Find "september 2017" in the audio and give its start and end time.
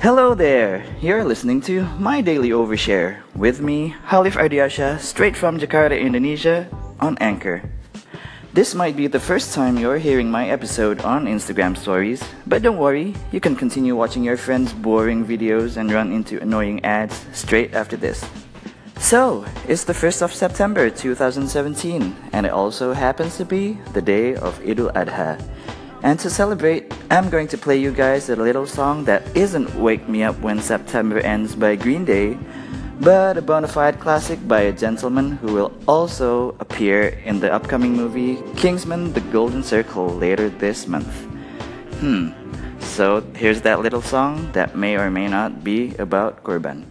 20.32-22.14